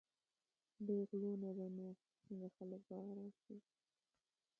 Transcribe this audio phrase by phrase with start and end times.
[0.85, 1.85] دې غلو نه به نو
[2.23, 3.55] څنګه خلک په آرام شي.